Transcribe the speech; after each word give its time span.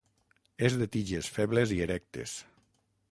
És 0.69 0.77
de 0.79 0.87
tiges 0.95 1.29
febles 1.37 1.75
i 1.77 1.79
erectes. 1.89 2.37